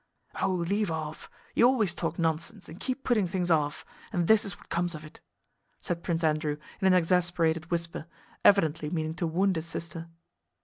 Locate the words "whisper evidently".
7.69-8.89